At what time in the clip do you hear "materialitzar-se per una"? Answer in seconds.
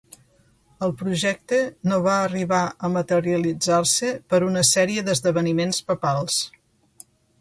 2.95-4.65